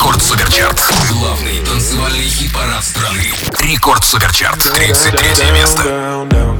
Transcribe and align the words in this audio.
Рекорд 0.00 0.22
Суперчарт. 0.22 0.82
Главный 1.10 1.58
танцевальный 1.58 2.26
хит-парад 2.26 2.82
страны. 2.82 3.34
Рекорд 3.58 4.02
Суперчарт. 4.02 4.72
33 4.72 5.50
место. 5.50 6.59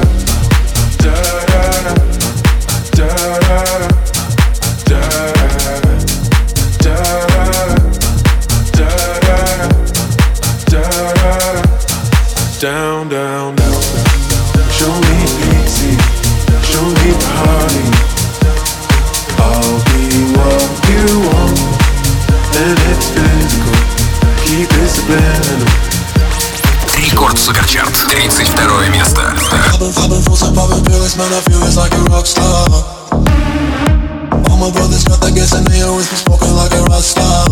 My 34.61 34.69
brothers 34.69 35.01
got 35.01 35.17
that 35.25 35.33
gas 35.33 35.57
and 35.57 35.65
they 35.65 35.81
always 35.81 36.05
been 36.05 36.21
smoking 36.21 36.53
like 36.53 36.69
a 36.69 36.85
rock 36.85 37.01
star. 37.01 37.49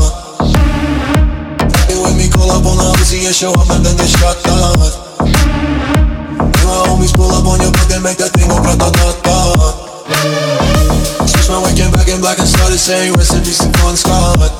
Hey, 1.89 1.97
when 1.97 2.13
me 2.13 2.29
call 2.29 2.53
up 2.53 2.61
on 2.61 2.77
the 2.77 2.85
Uzi 3.01 3.25
and 3.25 3.33
show 3.33 3.49
up 3.49 3.65
and 3.73 3.81
then 3.81 3.97
they 3.97 4.05
shut 4.05 4.37
down. 4.45 4.77
And 5.25 6.65
my 6.69 6.77
homies 6.85 7.09
pull 7.17 7.33
up 7.33 7.49
on 7.49 7.57
your 7.65 7.73
block 7.73 7.89
and 7.97 8.05
make 8.05 8.21
that 8.21 8.29
thing 8.37 8.45
go 8.45 8.61
grata-ta-ta. 8.61 9.41
Switch 11.25 11.49
my 11.49 11.57
waking 11.65 11.89
back 11.89 12.05
in 12.05 12.21
black 12.21 12.37
and 12.37 12.45
started 12.45 12.77
saying 12.77 13.17
recipes 13.17 13.57
to 13.57 13.73
Bon 13.81 13.97
Scott. 13.97 14.53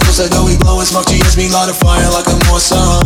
Close 0.00 0.16
that 0.16 0.32
door, 0.32 0.48
we 0.48 0.56
blowing 0.56 0.88
smoke, 0.88 1.12
GS 1.12 1.36
me 1.36 1.52
light 1.52 1.68
a 1.68 1.76
fire 1.76 2.08
like 2.08 2.24
a 2.24 2.36
Mossad. 2.48 3.04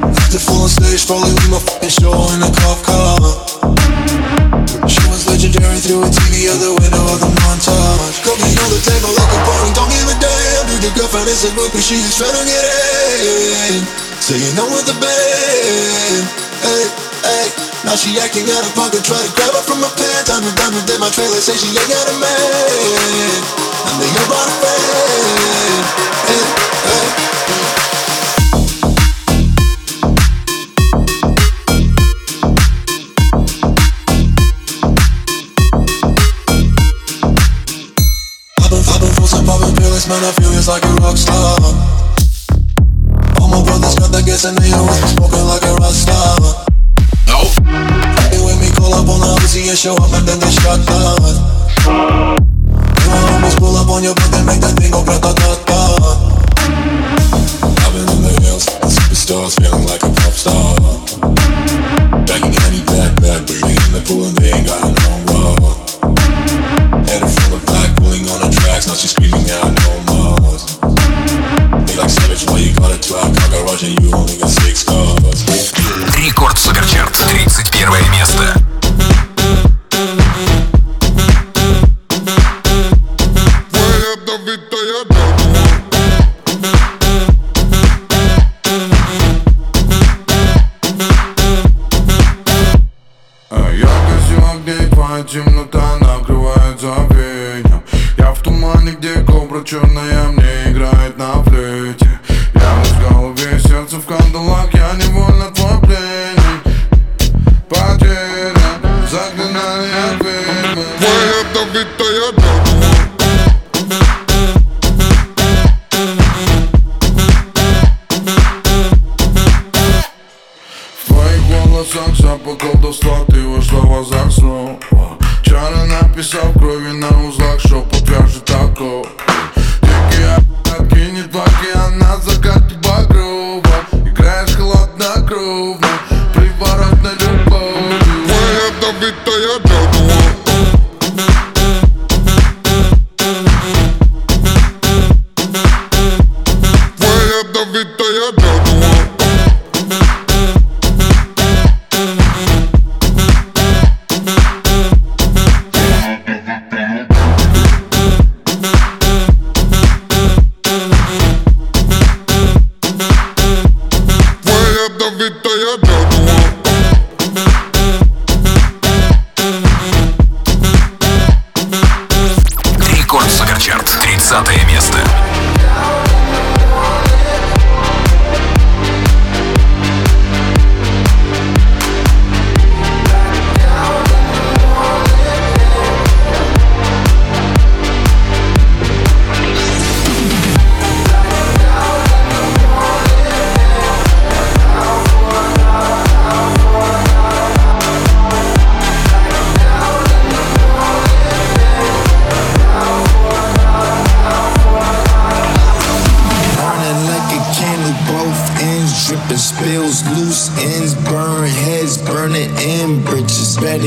After 0.00 0.40
full 0.40 0.64
on 0.64 0.72
stage, 0.72 1.04
probably 1.04 1.36
leave 1.36 1.52
my 1.52 1.60
fucking 1.60 1.92
show 1.92 2.16
in 2.32 2.40
a 2.40 2.48
cop 2.56 2.80
car. 2.88 4.41
Legendary 5.42 5.82
through 5.82 6.06
a 6.06 6.06
TV 6.06 6.46
out 6.54 6.62
the 6.62 6.70
window 6.70 7.02
of 7.02 7.18
the 7.18 7.26
montage. 7.42 8.22
Cooking 8.22 8.54
on 8.62 8.70
the 8.70 8.78
table 8.78 9.10
like 9.10 9.26
a 9.26 9.40
party, 9.42 9.74
don't 9.74 9.90
give 9.90 10.06
a 10.06 10.14
damn. 10.22 10.70
Dude, 10.70 10.86
your 10.86 10.94
girlfriend 10.94 11.26
is 11.26 11.42
a 11.42 11.50
groupie, 11.58 11.82
she's 11.82 12.14
trying 12.14 12.30
to 12.30 12.46
get 12.46 12.62
in. 12.62 13.82
Saying 14.22 14.54
I'm 14.54 14.70
with 14.70 14.86
the 14.86 14.94
band. 15.02 16.22
Hey, 16.62 16.86
hey. 17.26 17.46
Now 17.82 17.98
she 17.98 18.14
acting 18.22 18.46
out 18.54 18.62
of 18.62 18.70
pocket, 18.78 19.02
try 19.02 19.18
to 19.18 19.30
grab 19.34 19.50
her 19.58 19.66
from 19.66 19.82
my 19.82 19.90
pants. 19.98 20.30
I'm 20.30 20.46
done 20.46 20.78
with 20.78 20.86
my 21.02 21.10
trailer, 21.10 21.42
say 21.42 21.58
she 21.58 21.74
ain't 21.74 21.90
got 21.90 22.06
a 22.06 22.14
man. 22.22 23.42
They 23.98 24.06
ain't 24.14 24.28
brought 24.30 24.46
a 24.46 24.54
fan. 24.62 25.82
Hey, 26.22 26.46
hey. 26.86 27.71
Man, 40.12 40.28
I 40.28 40.32
feel 40.36 40.52
it's 40.52 40.68
like 40.68 40.84
a 40.84 40.92
rock 41.00 41.16
star. 41.16 41.56
All 43.40 43.48
my 43.48 43.64
brothers 43.64 43.96
got 43.96 44.12
that 44.12 44.24
gas 44.28 44.44
and 44.44 44.56
they 44.60 44.68
always 44.76 45.00
smoking 45.16 45.46
like 45.48 45.64
a 45.64 45.72
rock 45.80 45.96
star. 45.96 46.36
Hey, 48.28 48.40
when 48.44 48.60
me 48.60 48.68
call 48.76 48.92
up 48.92 49.08
on 49.08 49.20
the 49.24 49.32
Uzi 49.40 49.72
and 49.72 49.78
show 49.78 49.96
up 49.96 50.12
and 50.12 50.28
then 50.28 50.36
they 50.36 50.52
shut 50.52 50.84
down. 50.84 51.16
My 53.08 53.20
homies 53.24 53.56
pull 53.56 53.76
up 53.76 53.88
on 53.88 54.04
your 54.04 54.12
block 54.12 54.32
and 54.36 54.44
make 54.44 54.60
that 54.60 54.76
thing 54.76 54.92
go 54.92 55.00
grata-ta-ta. 55.00 55.80
I've 57.80 57.92
been 57.96 58.08
in 58.12 58.20
the 58.20 58.32
hills, 58.44 58.68
superstars 58.84 59.56
feeling 59.56 59.88
like 59.88 60.04
a 60.04 60.12
pop 60.12 60.34
star. 60.36 60.76
Banging 62.28 62.56
any 62.68 62.84
back, 62.84 63.16
back, 63.24 63.40
breathing 63.48 63.80
in 63.80 63.90
the 63.96 64.02
pool 64.04 64.28
and 64.28 64.36
they 64.36 64.52
ain't 64.52 64.68
got 64.68 64.92
no 64.92 64.92
wall. 65.32 65.72
Headed 67.08 67.32
full 67.32 67.56
of 67.56 67.71
tracks, 68.72 68.86
now 68.86 68.94
she's 68.94 69.10
screaming 69.10 69.50
out 69.50 69.72
no 69.84 69.92
more. 70.08 70.56
They 71.86 71.96
like 71.96 72.10
savage, 72.10 72.48
why 72.48 72.58
you 72.58 72.74
got 72.74 72.90
a 72.92 72.98
12 73.00 73.36
car 73.36 73.48
garage 73.50 73.84
and 73.84 74.00
you 74.00 74.14
only 74.14 74.36
got 74.38 74.48
six 74.48 74.84
cars? 74.84 75.44
Рекорд 76.16 76.58
Суперчарт, 76.58 77.14
31 77.14 78.08
место. 78.10 78.71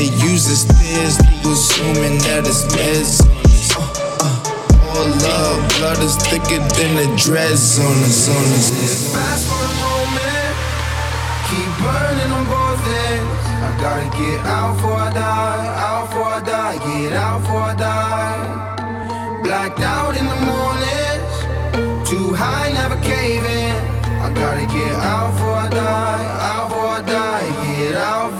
Better 0.06 0.26
use 0.26 0.46
the 0.46 0.54
stairs, 0.54 1.18
assuming 1.42 2.18
that 2.30 2.46
it's 2.46 2.62
beds 2.70 3.20
on 3.26 3.30
us. 3.42 3.74
Uh, 3.74 3.82
uh, 4.22 4.94
all 4.94 5.08
love, 5.18 5.58
blood 5.78 5.98
is 5.98 6.14
thicker 6.30 6.62
than 6.78 6.94
the 6.94 7.06
dreads 7.18 7.78
on 7.80 7.90
us. 8.06 8.28
On 8.28 8.36
us. 8.54 8.70
Fast 9.10 9.50
for 9.50 9.58
a 9.58 9.72
moment, 9.82 10.54
keep 11.50 11.70
burning 11.82 12.30
on 12.30 12.44
both 12.46 12.86
ends. 12.86 13.46
I 13.50 13.70
gotta 13.82 14.06
get 14.14 14.40
out 14.46 14.76
before 14.76 14.94
I 14.94 15.10
die, 15.10 15.66
out 15.74 16.06
before 16.06 16.30
I 16.30 16.42
die, 16.44 16.78
get 16.86 17.12
out 17.12 17.40
before 17.40 17.60
I 17.62 17.74
die. 17.74 19.42
Blacked 19.42 19.80
out 19.80 20.14
in 20.16 20.26
the 20.26 20.38
mornings, 20.46 21.34
too 22.08 22.32
high, 22.34 22.70
never 22.72 22.96
caving. 23.02 23.74
I 24.22 24.30
gotta 24.32 24.66
get 24.70 24.94
out 25.02 25.32
before 25.32 25.50
I 25.50 25.68
die, 25.68 26.26
out 26.46 26.68
before 26.68 26.86
I 26.86 27.02
die, 27.02 27.76
get 27.76 27.96
out 27.96 28.35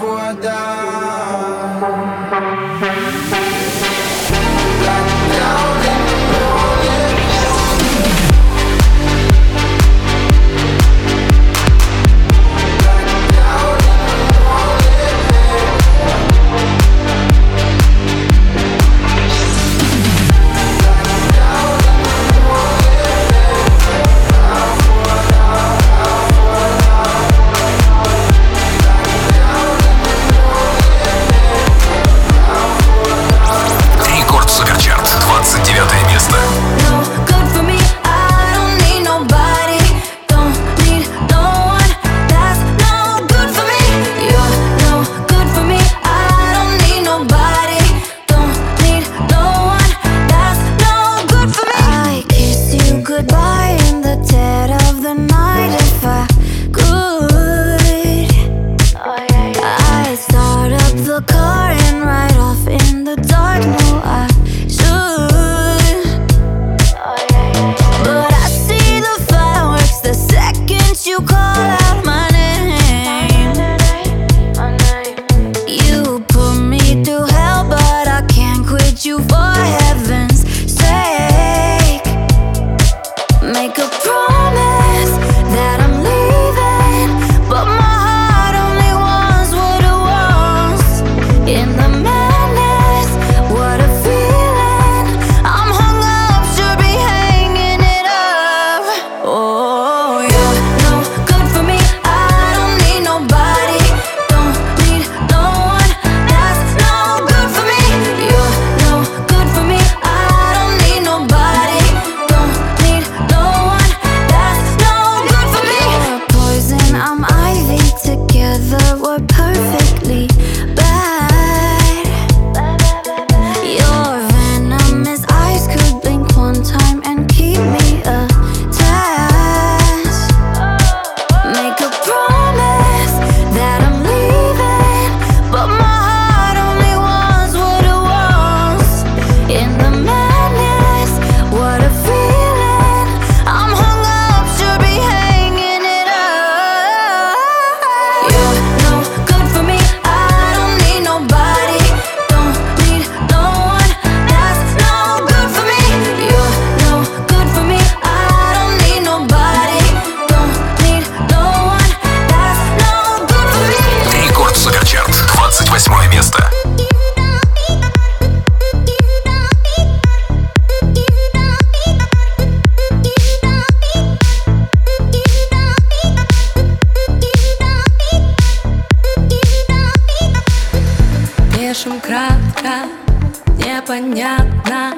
непонятно 183.87 184.95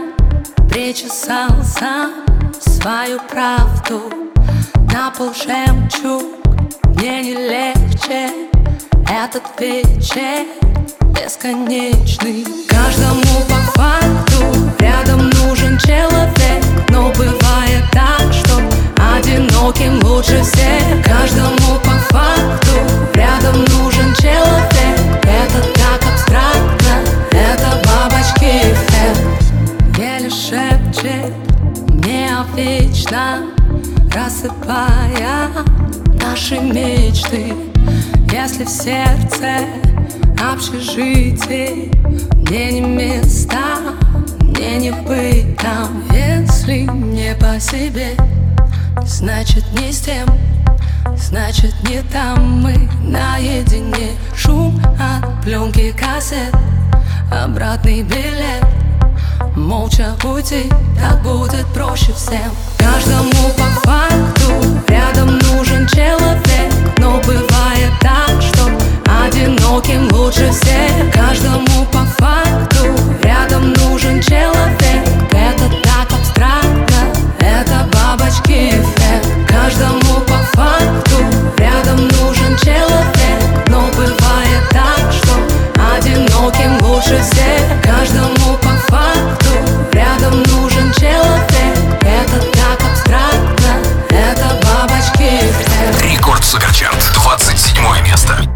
Причесал 0.70 1.50
сам 1.62 2.24
свою 2.58 3.18
правду. 3.30 4.10
На 4.92 5.10
пол 5.10 5.32
жемчуг 5.34 6.22
мне 6.94 7.22
не 7.22 7.34
легче 7.34 8.30
Этот 9.08 9.42
вечер 9.58 10.46
бесконечный. 11.14 12.46
Каждому 12.68 13.44
по 13.48 13.78
факту 13.78 14.44
рядом 14.78 15.30
нужен 15.30 15.78
человек 15.78 16.64
Но 16.88 17.10
бывает 17.10 17.84
так, 17.92 18.32
что 18.32 18.56
одиноким 19.16 20.02
лучше 20.02 20.42
всех. 20.42 21.04
Каждому 21.04 21.78
по 21.84 22.14
факту 22.14 22.72
рядом 23.14 23.64
нужен 23.64 24.14
человек 24.14 24.98
Это 25.24 25.77
вечном 33.08 33.52
Рассыпая 34.12 35.50
наши 36.20 36.58
мечты. 36.58 37.54
Если 38.32 38.64
в 38.64 38.68
сердце 38.68 39.66
общежитие 40.52 41.90
Мне 42.34 42.72
не 42.72 42.80
места, 42.80 43.78
мне 44.40 44.78
не 44.78 44.90
быть 44.90 45.56
там. 45.58 46.02
Если 46.10 46.80
не 46.80 47.34
по 47.34 47.60
себе, 47.60 48.16
значит 49.04 49.64
не 49.72 49.92
с 49.92 50.00
тем 50.00 50.26
Значит 51.16 51.74
не 51.88 52.02
там 52.12 52.62
мы 52.62 52.88
наедине. 53.02 54.12
Шум 54.34 54.80
от 54.98 55.42
пленки 55.42 55.92
кассет 55.92 56.54
Обратный 57.30 58.02
билет 58.02 58.64
Молча 59.58 60.14
уйти, 60.24 60.70
так 60.98 61.20
будет 61.22 61.66
проще 61.74 62.12
всем. 62.12 62.50
Каждому 62.78 63.50
по 63.56 63.88
факту 63.88 64.52
рядом 64.86 65.36
нужен 65.38 65.86
человек. 65.88 66.72
Но 66.98 67.20
бывает 67.26 67.92
так, 68.00 68.40
что 68.40 68.70
одиноким 69.26 70.08
лучше 70.12 70.50
всех. 70.52 71.12
Каждому 71.12 71.84
по 71.92 72.04
факту 72.22 72.86
рядом 73.22 73.72
нужен 73.72 74.22
человек. 74.22 75.04
Это 75.32 75.68
так 75.82 76.12
абстрактно, 76.18 77.12
это 77.40 77.88
бабочки 77.92 78.70
эффект. 78.70 79.28
Каждому 79.48 80.20
по 80.20 80.38
факту 80.56 81.16
рядом 81.58 82.08
shit 83.98 84.27
одиноким 86.48 86.86
лучше 86.86 87.20
всех. 87.22 87.82
Каждому 87.82 88.56
по 88.58 88.68
факту 88.88 89.50
Рядом 89.92 90.42
нужен 90.44 90.92
человек. 90.94 91.48
Это 92.00 92.40
так 92.52 92.80
абстрактно 92.90 93.76
Это 94.08 94.60
бабочки. 94.62 95.42
Рекорд 96.02 96.44
Суперчарт, 96.44 97.12
27 97.14 97.82
место. 98.04 98.47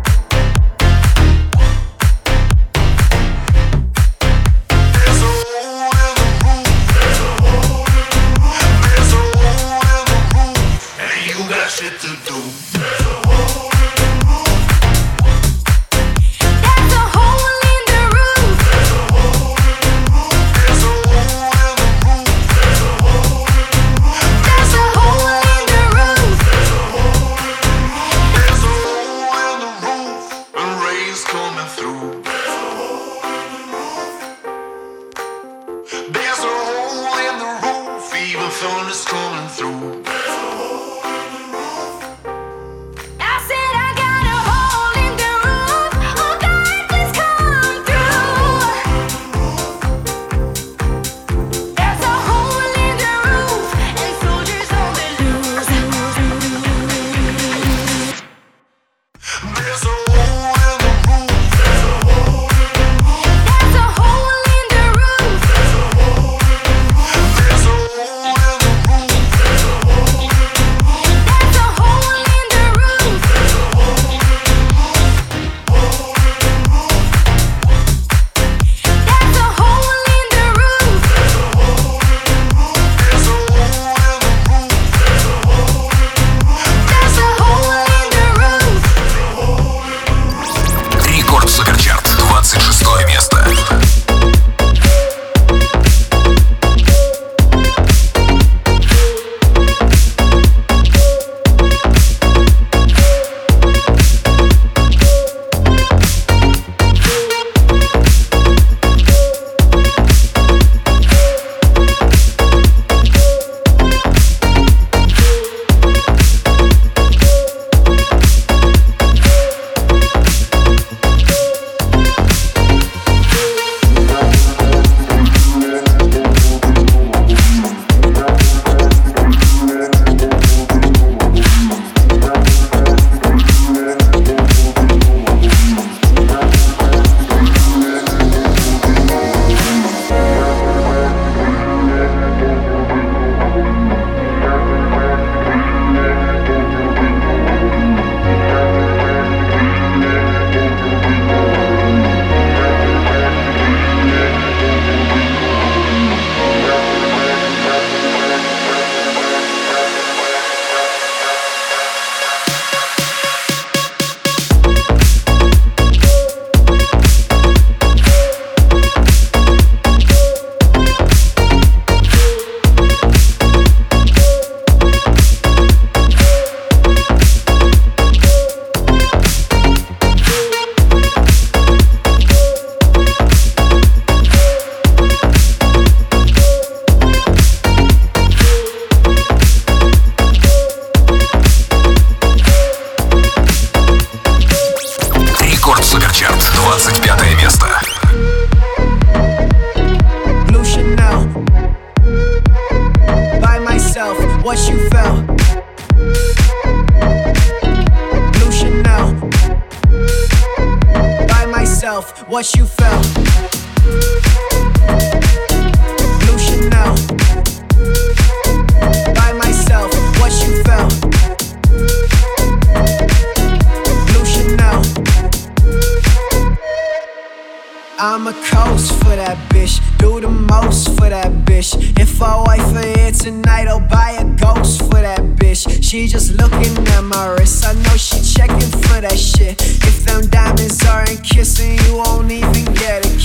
that 239.03 239.19
shit. 239.19 239.61
If 239.61 240.05
them 240.05 240.29
diamonds 240.29 240.81
aren't 240.87 241.25
kissing, 241.25 241.77
you 241.87 241.97
won't 241.97 242.31
even 242.31 242.65
get 242.73 243.02
it. 243.02 243.02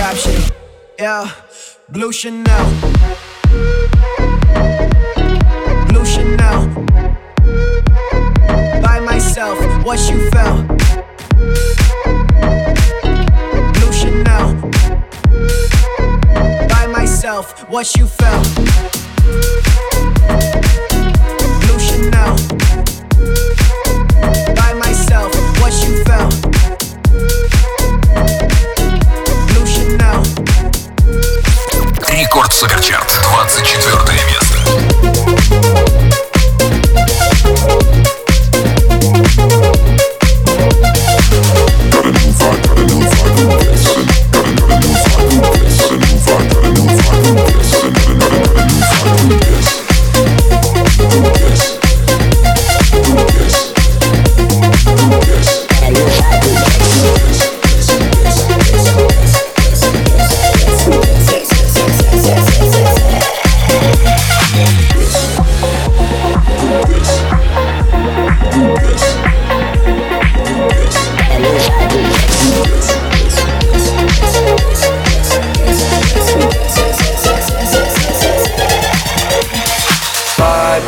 option. 0.00 0.40
Yeah, 0.98 1.30
blue 1.88 2.12
Chanel. 2.12 2.66
Blue 5.88 6.04
Chanel. 6.04 6.68
By 8.82 9.00
myself, 9.00 9.58
what 9.84 10.00
you 10.10 10.30
felt. 10.30 10.84
myself, 17.24 17.68
what 17.70 17.96
you 17.96 18.06
felt. 18.06 18.54
Blue 21.60 21.78
Chanel. 21.78 22.36
By 24.54 24.74
myself, 24.74 25.32
what 25.60 25.72
you 25.82 26.04
felt. 26.04 26.43
Суперчарт, 32.64 33.20
24 33.22 34.24
место. 34.24 34.43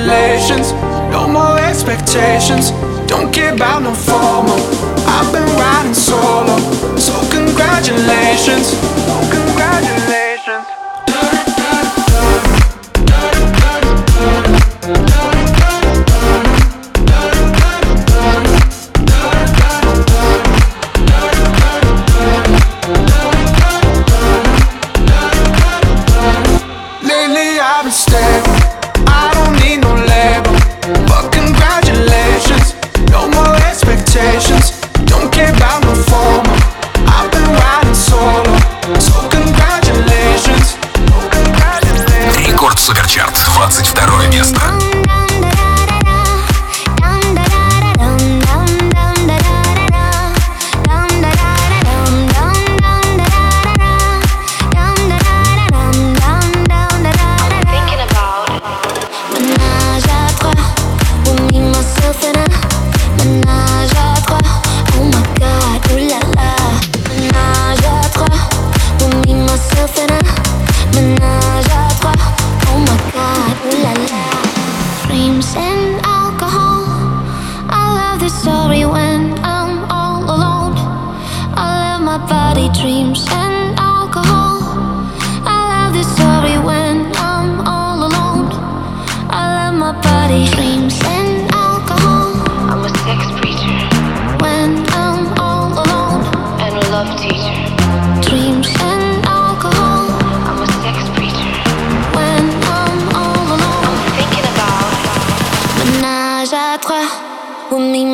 relations, 0.00 0.72
no 1.10 1.26
more 1.28 1.58
expectations. 1.58 2.70
Don't 3.06 3.32
care 3.32 3.54
about 3.54 3.82
no 3.82 3.94
formal. 3.94 4.58
I've 5.06 5.32
been 5.32 5.48
riding 5.56 5.94
solo, 5.94 6.56
so 6.96 7.14
congratulations. 7.30 8.66
So 8.68 9.14
congratulations. 9.30 10.17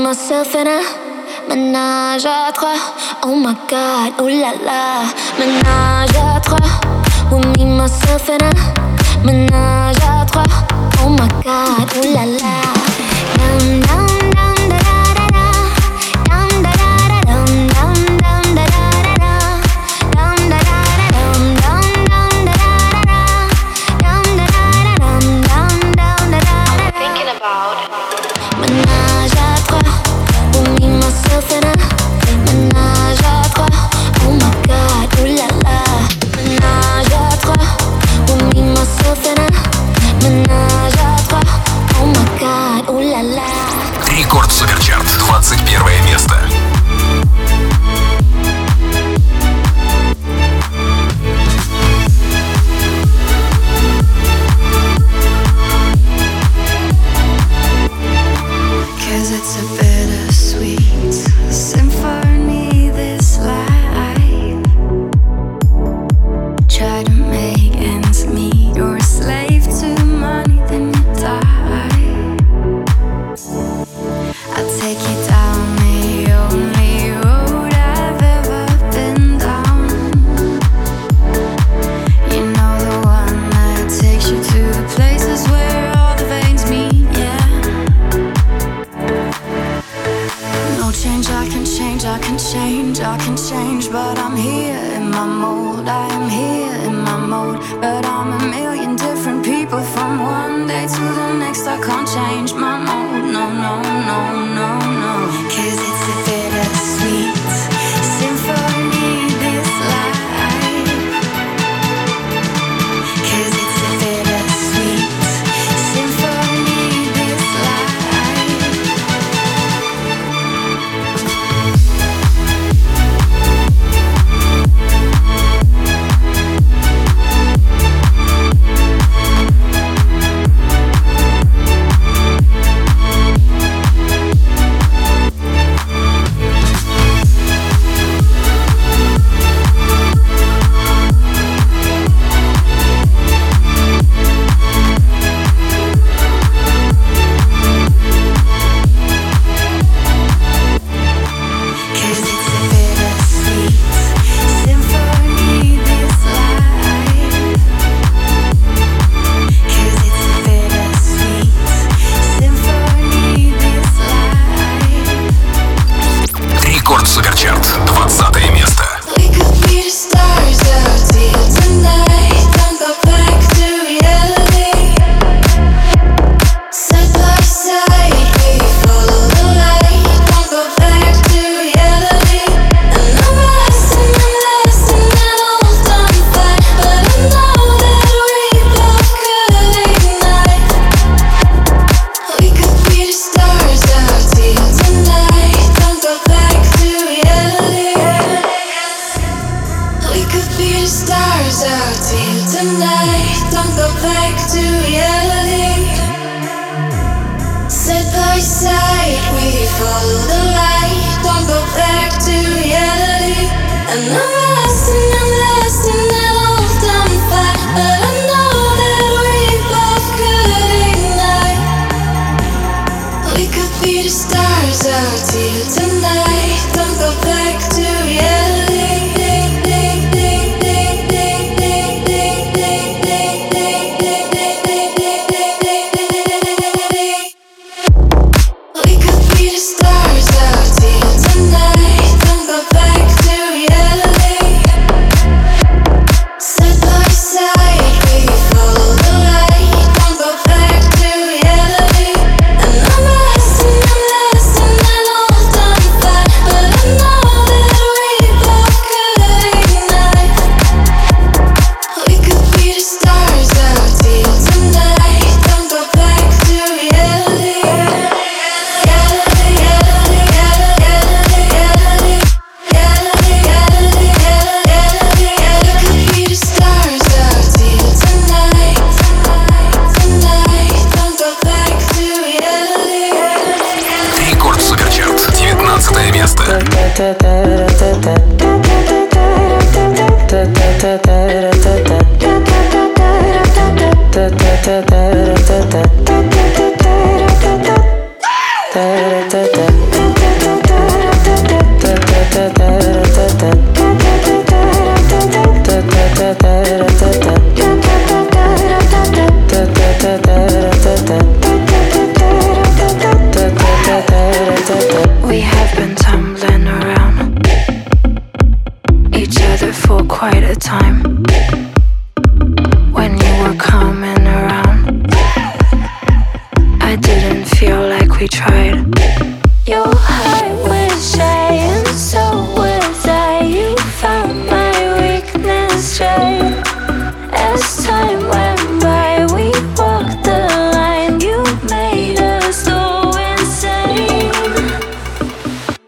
myself 0.04 0.54
and 0.54 0.68
I 0.68 0.82
Ménage 1.48 2.26
à 2.26 2.52
trois. 2.52 2.76
Oh 3.22 3.34
my 3.34 3.54
god, 3.70 4.12
oh 4.18 4.28
la 4.28 4.52
la. 4.66 5.04
Ménage 5.38 6.16
à 6.16 6.40
trois. 6.40 6.58
With 7.30 7.46
me, 7.58 7.64
myself 7.64 8.28
and 8.28 8.42
I 8.42 9.26
Ménage 9.26 9.96
à 10.06 10.26
trois. 10.26 10.44
Oh 11.02 11.08
my 11.08 11.26
god, 11.42 11.88
oh 11.96 12.06
la 12.14 12.24
la. 12.26 12.54
Nam 13.38 13.80
nam 13.80 14.03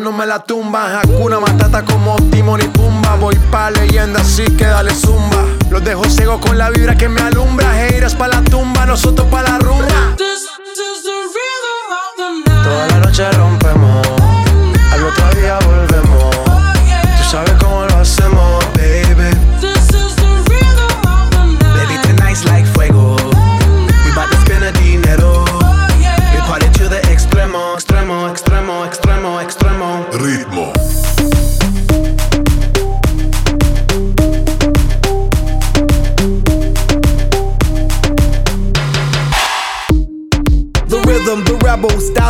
no 0.00 0.12
me 0.12 0.26
la 0.26 0.42
tumba. 0.42 1.00
Hakuna 1.00 1.40
Matata 1.40 1.84
como 1.84 2.16
Timon 2.30 2.60
y 2.60 2.68
Pumba. 2.68 3.16
Voy 3.16 3.36
pa' 3.50 3.70
leyenda, 3.70 4.20
así 4.20 4.44
que 4.56 4.64
dale 4.64 4.94
zumba. 4.94 5.44
Los 5.70 5.84
dejo 5.84 6.04
ciego 6.04 6.40
con 6.40 6.58
la 6.58 6.70
vibra 6.70 6.96
que 6.96 7.08
me 7.08 7.20
alumbra. 7.20 7.86
Heiras 7.86 8.14
pa' 8.14 8.28
la 8.28 8.42
tumba, 8.42 8.86
nosotros 8.86 9.26
pa' 9.28 9.42
la 9.42 9.58
rumba. 9.58 10.16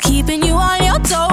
keeping 0.00 0.42
you 0.42 0.54
on 0.54 0.82
your 0.84 0.98
toes. 1.00 1.29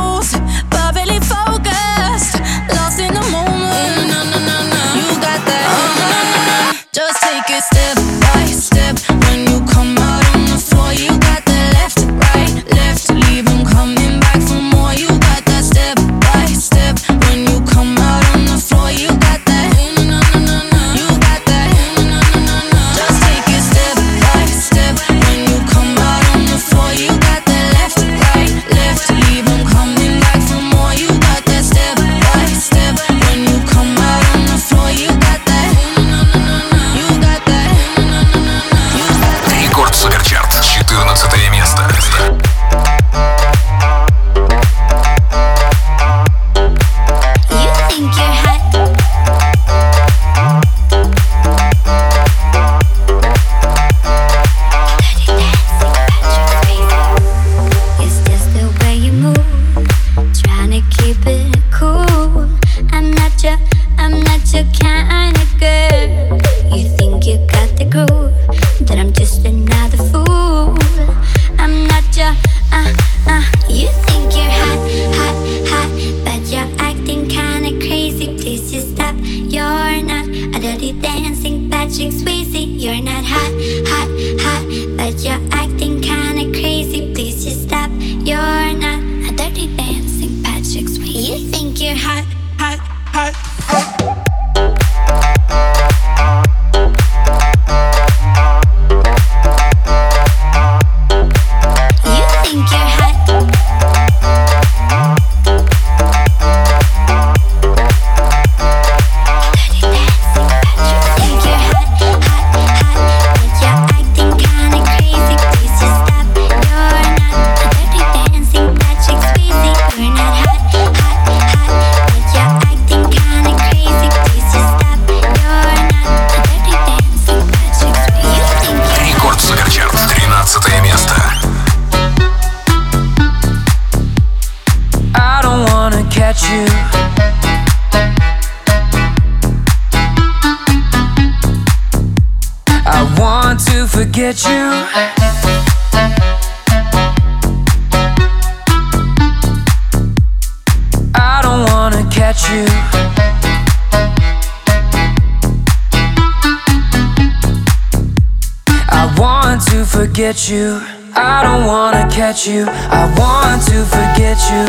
You. 160.49 160.79
I 161.15 161.43
don't 161.43 161.65
wanna 161.65 162.07
catch 162.09 162.47
you. 162.47 162.65
I 162.67 163.03
want 163.17 163.61
to 163.67 163.83
forget 163.83 164.37
you. 164.51 164.63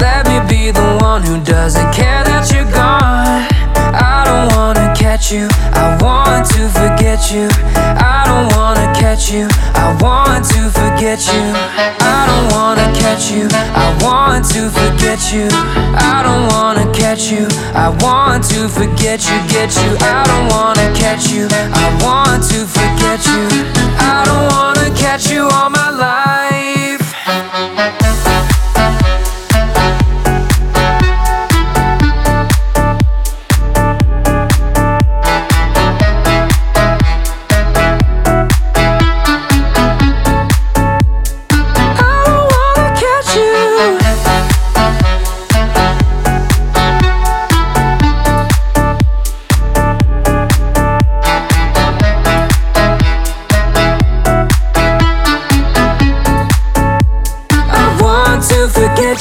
Let 0.00 0.26
me 0.26 0.40
be 0.48 0.70
the 0.70 0.98
one 1.00 1.22
who 1.22 1.38
doesn't 1.44 1.92
care 1.92 2.24
that 2.24 2.50
you're 2.52 2.70
gone. 2.72 3.46
I 3.94 4.24
don't 4.24 4.56
wanna 4.56 4.92
catch 4.96 5.30
you. 5.30 5.46
I 5.74 5.98
want 6.00 6.46
to 6.50 6.68
forget 6.70 7.30
you. 7.30 7.48
I 7.76 8.24
don't 8.26 8.48
wanna 8.56 8.92
catch 8.94 9.30
you. 9.30 9.46
I 9.74 9.96
want 10.00 10.44
to 10.50 10.70
forget 10.70 11.20
you. 11.26 11.44
I 12.00 12.26
don't 12.26 12.46
wanna 12.56 12.88
catch 12.98 13.30
you. 13.30 13.46
I 13.52 13.86
want 14.02 14.44
to 14.50 14.70
forget 14.70 15.32
you. 15.32 15.48
I 15.94 16.22
don't 16.26 16.48
wanna 16.54 16.90
catch 16.92 17.30
you. 17.30 17.46
I 17.74 17.88
want 18.02 18.44
to 18.50 18.68
forget 18.68 19.20
you. 19.28 19.49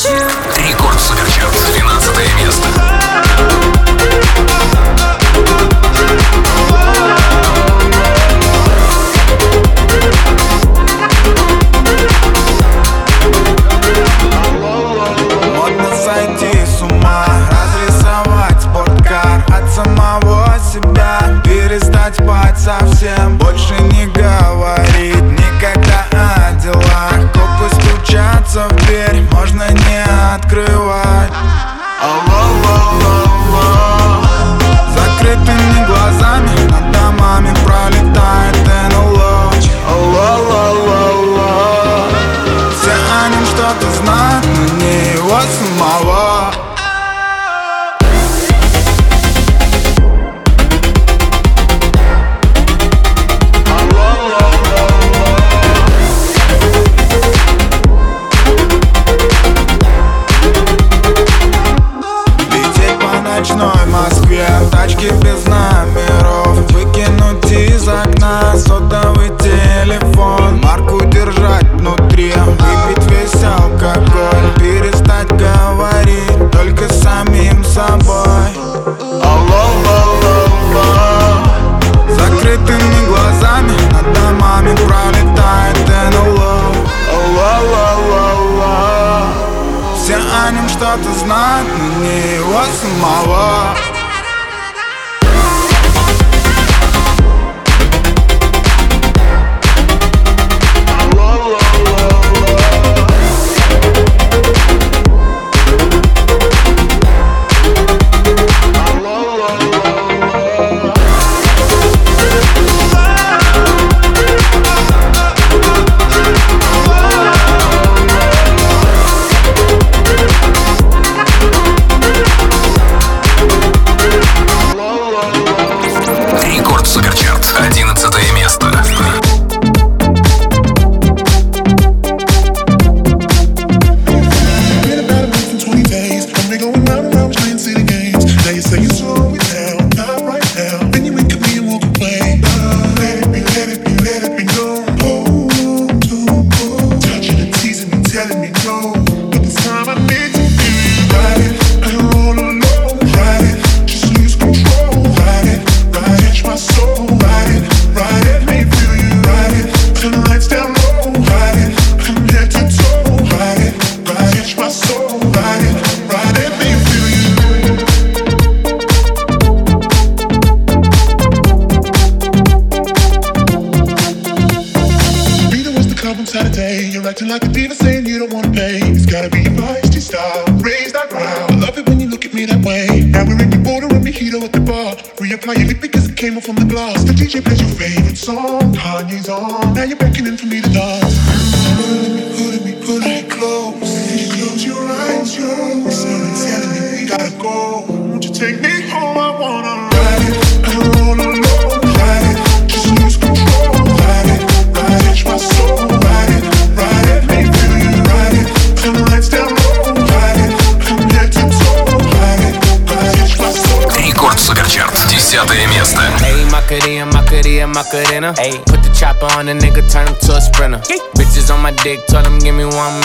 Рекорд 0.05 0.97
Супер. 0.97 1.28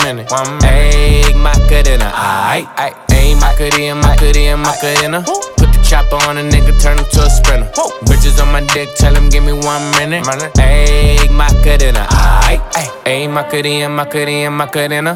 Minute. 0.05 0.29
One 0.29 0.57
minute. 0.61 0.69
Ayy, 0.69 1.33
Macarena, 1.33 2.09
aight, 2.13 2.69
aight. 2.77 2.95
Ayy, 3.09 3.33
Macarena, 3.41 3.95
Macarena, 3.95 4.57
Macarena. 4.57 5.19
Put 5.57 5.69
the 5.73 5.79
chopper 5.81 6.17
on 6.29 6.37
a 6.37 6.43
nigga, 6.43 6.73
turn 6.81 6.99
him 6.99 7.05
to 7.13 7.25
a 7.25 7.29
sprinter. 7.29 7.69
Bitches 8.05 8.39
on 8.41 8.51
my 8.51 8.61
dick, 8.73 8.89
tell 8.95 9.15
him 9.15 9.29
give 9.29 9.43
me 9.43 9.53
one 9.53 9.81
minute. 9.97 10.23
Ayy, 10.57 11.29
Macarena, 11.31 12.05
aight, 12.45 12.61
aight. 12.77 12.93
Ayy, 13.09 13.27
Macarena, 13.33 13.89
Macarena, 13.89 14.51
Macarena. 14.51 15.15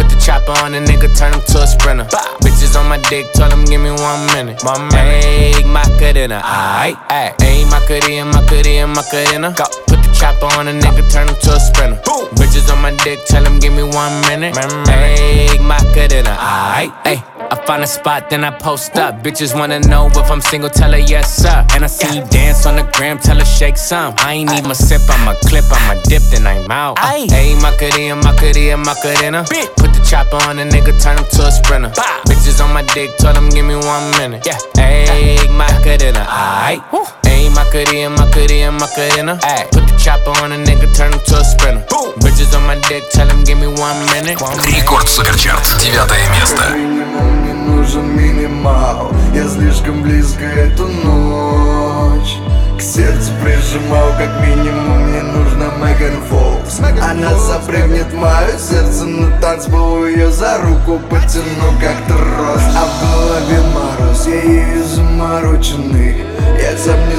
chopper 0.21 0.53
on 0.61 0.73
a 0.73 0.79
nigga, 0.79 1.09
turn 1.17 1.33
him 1.33 1.41
to 1.41 1.57
a 1.61 1.67
sprinter. 1.67 2.05
Bitches 2.45 2.79
on 2.79 2.87
my 2.87 2.97
dick, 3.09 3.25
tell 3.33 3.49
him 3.51 3.65
give 3.65 3.81
me 3.81 3.91
one 3.91 4.25
minute. 4.33 4.61
One 4.63 4.87
minute. 4.89 5.25
Ayy, 5.25 5.65
Macarena, 5.65 6.41
aight, 6.45 6.95
aight. 7.09 7.35
Ayy, 7.41 7.65
Macarena, 7.69 8.25
Macarena, 8.31 8.87
Macarena. 8.87 9.53
Go. 9.57 9.65
Put 9.87 10.03
the 10.03 10.11
chopper 10.13 10.45
on 10.57 10.67
a 10.67 10.73
nigga, 10.73 11.03
turn 11.11 11.27
him 11.27 11.35
to 11.35 11.55
a 11.55 11.59
sprinter. 11.59 11.99
Bitches 12.37 12.71
on 12.71 12.81
my 12.81 12.95
dick, 13.03 13.19
tell 13.25 13.43
him 13.43 13.59
give 13.59 13.73
me 13.73 13.83
one 13.83 14.21
minute. 14.29 14.53
Ayy, 14.55 15.59
Macarena, 15.59 16.37
aight, 16.37 16.93
ayy. 17.03 17.30
I 17.50 17.54
find 17.66 17.82
a 17.82 17.86
spot, 17.86 18.30
then 18.30 18.44
I 18.44 18.50
post 18.50 18.96
up. 18.96 19.22
Bitches 19.22 19.54
wanna 19.54 19.80
know 19.80 20.08
if 20.14 20.30
I'm 20.30 20.40
single, 20.40 20.70
tell 20.70 20.92
her 20.92 20.98
yes, 20.98 21.36
sir. 21.36 21.64
And 21.74 21.84
I 21.84 21.86
see 21.86 22.18
you 22.18 22.24
dance 22.26 22.66
on 22.66 22.76
the 22.76 22.82
gram, 22.94 23.18
tell 23.18 23.38
her 23.38 23.44
shake 23.44 23.76
some. 23.76 24.14
I 24.18 24.34
ain't 24.34 24.52
even 24.52 24.74
sip, 24.74 25.02
I'm 25.08 25.28
a 25.28 25.34
clip, 25.46 25.64
I'm 25.70 25.96
a 25.96 26.02
dip, 26.02 26.22
then 26.30 26.46
I'm 26.46 26.70
out. 26.70 26.98
Uh, 26.98 27.12
Ayy, 27.12 27.60
Macarena, 27.62 28.16
Macarena, 28.16 28.76
Macarena. 28.76 29.44
Put 29.76 29.92
the 29.94 30.02
chopper 30.08 30.36
on 30.48 30.58
a 30.58 30.64
nigga, 30.64 31.00
turn 31.02 31.18
him 31.18 31.26
to 31.32 31.46
a 31.46 31.50
sprinter. 31.52 31.90
Bitches 32.26 32.64
on 32.64 32.72
my 32.72 32.82
dick, 32.94 33.16
told 33.18 33.36
him 33.36 33.48
give 33.50 33.64
me 33.64 33.76
one 33.76 34.10
minute. 34.18 34.44
Yeah, 34.46 34.58
Ayy, 34.76 35.46
Macarena, 35.50 36.26
aight. 36.26 36.82
Ayy, 37.24 37.54
Macarena, 37.54 38.10
Macarena, 38.10 38.72
Macarena. 38.72 39.38
Ayy, 39.42 39.70
put 39.70 39.86
the 39.86 39.96
chopper 40.02 40.30
on 40.42 40.52
a 40.52 40.56
nigga, 40.56 40.88
turn 40.96 41.12
him 41.12 41.20
to 41.26 41.36
a 41.38 41.44
sprinter. 41.44 41.84
Bitches 42.18 42.56
on 42.56 42.66
my 42.66 42.80
dick, 42.88 43.04
tell 43.10 43.28
him 43.28 43.44
give 43.44 43.58
me 43.58 43.66
one 43.66 43.98
minute. 44.06 44.40
One 44.40 44.56
minute. 44.56 44.74
Рекорд 44.74 45.08
Суперчарт, 45.08 45.62
девятое 45.80 46.26
место. 46.30 47.39
Нужен 47.81 48.15
минимал. 48.15 49.11
Я 49.33 49.47
слишком 49.47 50.03
близко 50.03 50.45
эту 50.45 50.85
ночь. 50.85 52.37
К 52.77 52.79
сердцу 52.79 53.31
прижимал 53.43 54.09
как 54.19 54.39
минимум 54.45 55.09
Мне 55.09 55.23
нужно 55.23 55.63
Меган 55.79 56.21
Фолкс. 56.29 56.79
Она 56.79 57.33
запрыгнет 57.39 58.13
в 58.13 58.17
мое 58.17 58.55
сердце 58.59 59.05
на 59.05 59.35
танцпол 59.41 60.05
Ее 60.05 60.29
за 60.29 60.59
руку 60.59 61.01
потяну 61.09 61.73
как 61.79 61.97
трос. 62.07 62.61
А 62.77 62.85
в 62.85 63.01
голове 63.01 63.61
мороз, 63.73 64.27
я 64.27 64.41
ею 64.41 64.85
замороченный 64.85 66.17
Я 66.61 66.77
сам 66.77 66.99
не 67.09 67.15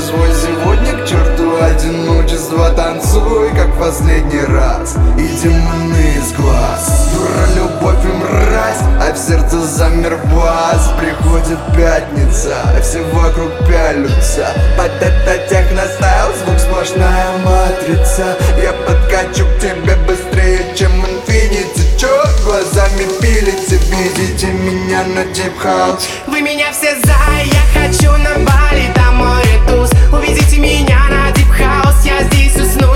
Приходит 11.53 11.76
пятница 11.76 12.57
Все 12.82 13.03
вокруг 13.12 13.53
пялются. 13.68 14.48
Под 14.76 14.90
это 15.03 15.48
техностайл 15.48 16.34
Звук 16.38 16.59
сплошная 16.59 17.26
матрица. 17.44 18.36
Я 18.62 18.72
подкачу 18.72 19.44
к 19.44 19.61
тебе 19.61 19.96
быстрее, 20.07 20.74
чем 20.74 20.92
инфинити. 21.00 21.98
Чё 21.98 22.09
глазами 22.44 23.07
пилите 23.20 23.78
Видите 23.90 24.46
меня 24.46 25.05
на 25.05 25.24
дип 25.26 25.59
хаус 25.59 26.09
Вы 26.26 26.40
меня 26.40 26.72
все 26.72 26.96
за, 27.05 27.14
я 27.44 27.80
хочу 27.80 28.11
на 28.12 28.34
Бали, 28.44 28.90
там 28.94 29.16
море 29.16 29.61
туз 29.68 29.90
Увезите 30.11 30.59
меня 30.59 31.00
на 31.11 31.30
дип 31.32 31.48
хаус, 31.50 32.05
я 32.05 32.22
здесь 32.24 32.57
усну 32.57 32.91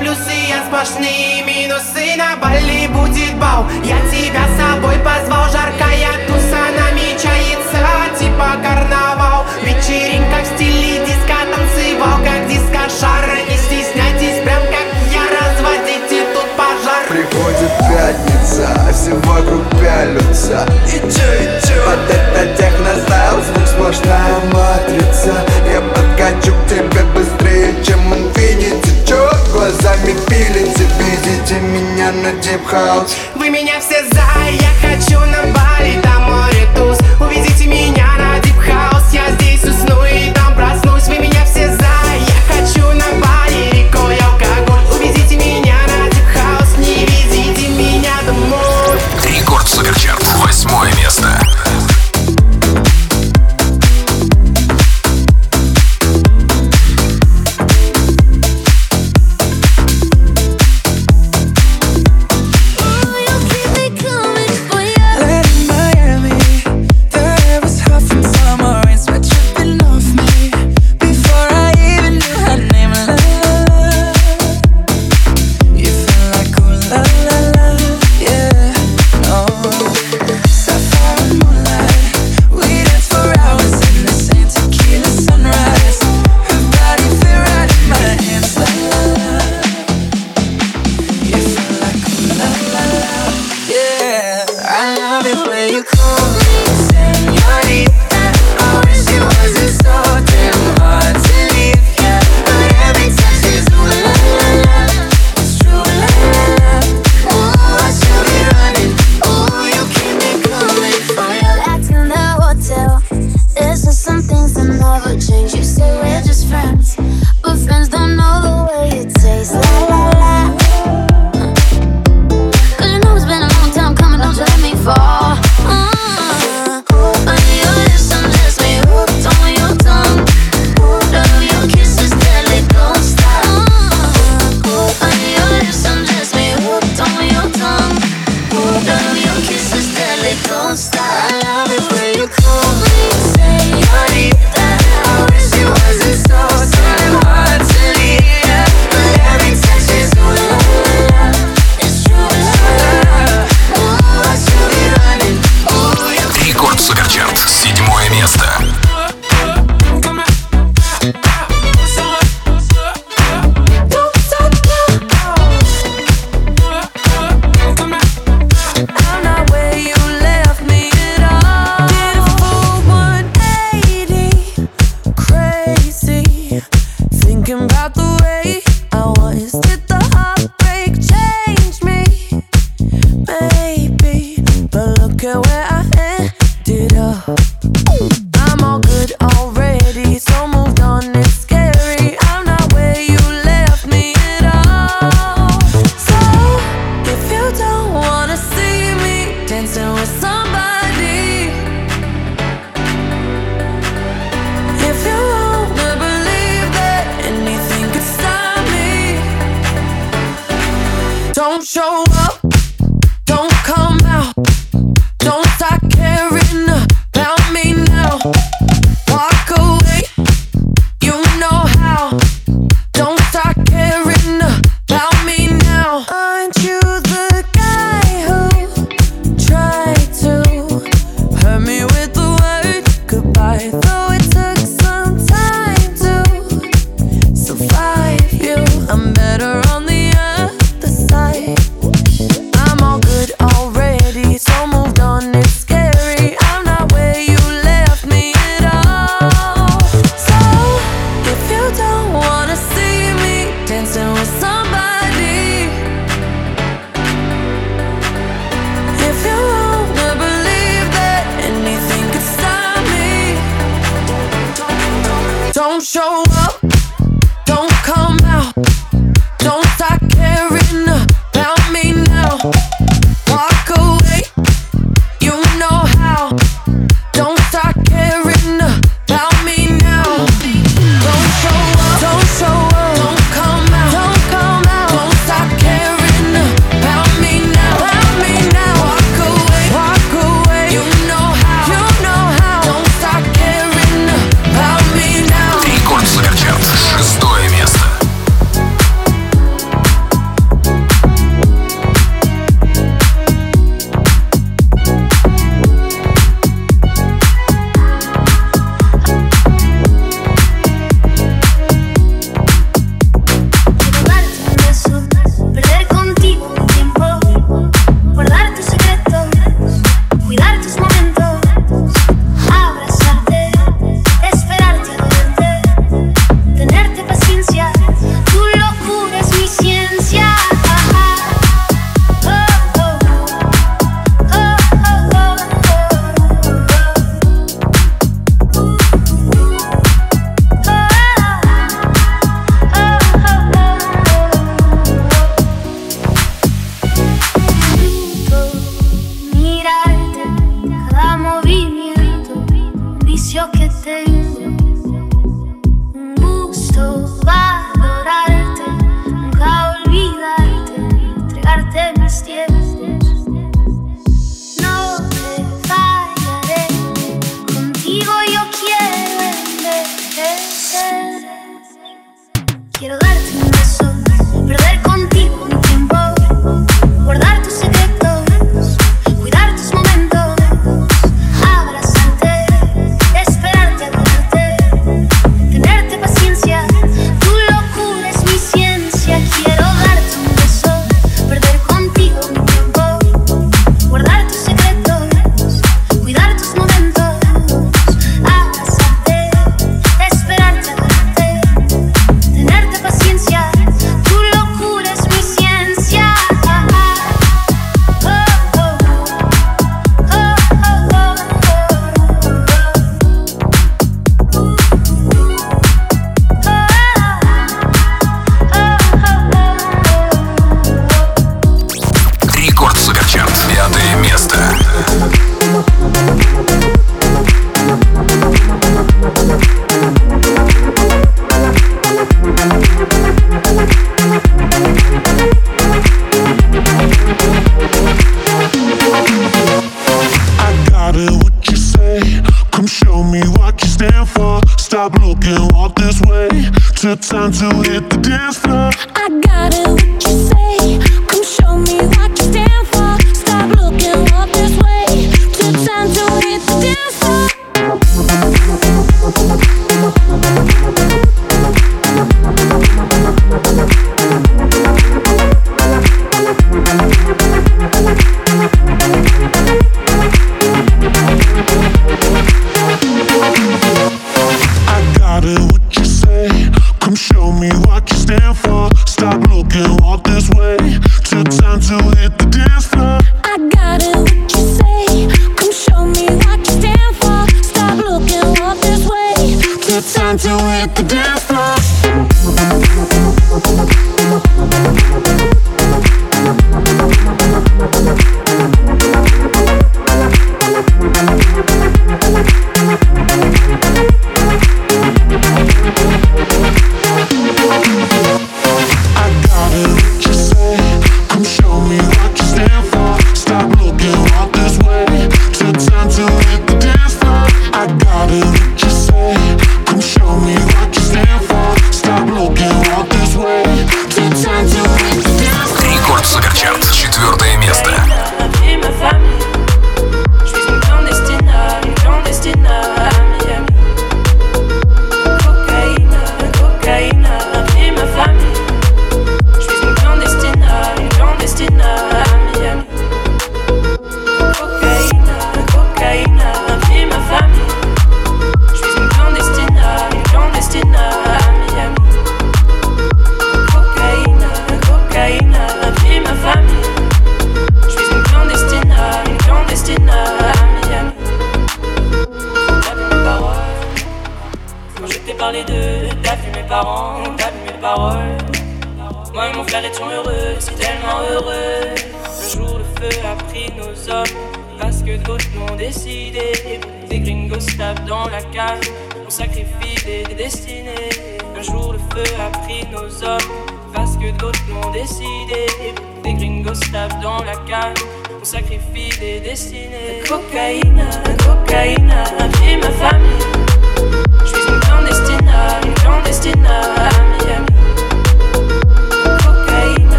плюсы, 0.00 0.32
я 0.48 0.64
сплошные 0.64 1.44
минусы. 1.44 2.16
На 2.16 2.36
Бали 2.36 2.88
будет 2.88 3.36
бал, 3.38 3.66
я 3.84 3.98
тебя 4.10 4.44
с 4.48 4.56
собой 4.58 4.96
позвал. 5.04 5.44
Жаркая 5.52 6.12
туса 6.26 6.64
намечается, 6.80 7.80
типа 8.18 8.56
карнавал. 8.64 9.44
Вечеринка 9.62 10.40
в 10.42 10.46
стиле 10.56 11.04
диска, 11.04 11.38
танцевал 11.52 12.18
как 12.24 12.48
диско-шар 12.48 13.28
Не 13.48 13.56
стесняйтесь, 13.56 14.42
прям 14.42 14.62
как 14.72 14.88
я, 15.12 15.24
разводите 15.36 16.24
тут 16.32 16.48
пожар. 16.56 17.04
Приходит 17.08 17.72
пятница, 17.88 18.68
а 18.88 18.92
все 18.92 19.14
вокруг 19.14 19.68
пялются 19.78 20.66
И 20.86 20.98
чё, 20.98 21.28
и 21.34 21.66
чё? 21.66 21.84
Под 21.84 22.10
это 22.10 22.56
техностайл, 22.56 23.42
звук 23.42 23.66
сплошная 23.66 24.40
матрица. 24.52 25.34
Я 25.70 25.80
подкачу 25.80 26.54
к 26.54 26.68
тебе 26.68 27.04
быстрее, 27.14 27.74
чем 27.84 28.00
инфинити 28.14 28.99
глазами 29.50 30.14
пилите, 30.28 30.86
видите 30.98 31.60
меня 31.60 32.12
на 32.12 32.32
дип 32.40 32.64
хаус 32.66 33.16
Вы 33.34 33.50
меня 33.50 33.80
все 33.80 34.02
за, 34.10 34.22
я 34.50 34.72
хочу 34.80 35.18
на 35.18 35.42
Бали, 35.52 36.00
там 36.02 36.22
море 36.22 36.68
туз 36.76 36.98
Увезите 37.20 37.66
меня 37.66 38.06
на 38.18 38.38
дип 38.40 38.56
хаус, 38.56 39.12
я 39.12 39.30
здесь 39.32 39.64
усну 39.64 39.79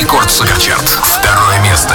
Рекорд 0.00 0.30
Суперчарт. 0.30 0.82
Второе 0.82 1.58
место. 1.58 1.94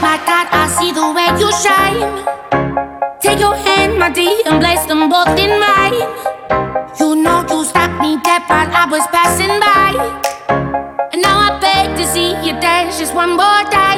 My 0.00 0.16
God, 0.24 0.46
I 0.50 0.66
see 0.76 0.92
the 0.92 1.06
way 1.12 1.28
you 1.38 1.50
shine. 1.64 2.00
Take 3.20 3.38
your 3.38 3.54
hand, 3.54 3.98
my 3.98 4.10
dear, 4.10 4.40
and 4.46 4.60
place 4.60 4.84
them 4.86 5.08
both 5.10 5.36
in 5.38 5.52
mine. 5.60 6.00
You 6.98 7.16
know 7.16 7.44
you 7.50 7.64
stopped 7.64 8.00
me 8.00 8.16
dead 8.24 8.42
while 8.48 8.70
I 8.72 8.86
was 8.90 9.06
passing 9.12 9.60
by. 9.60 9.92
And 11.12 11.20
now 11.22 11.36
I 11.38 11.58
beg 11.60 11.96
to 11.98 12.06
see 12.06 12.30
you 12.44 12.58
dance 12.60 12.98
just 12.98 13.14
one 13.14 13.36
more 13.36 13.62
time. 13.70 13.89